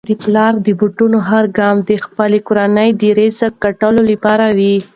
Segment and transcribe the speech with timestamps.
[0.09, 4.75] د پلار د بوټانو هر ګام د خپلې کورنی د رزق ګټلو لپاره وي.